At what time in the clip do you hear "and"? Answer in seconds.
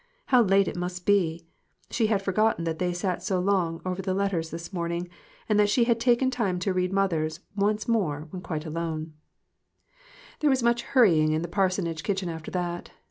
5.47-5.59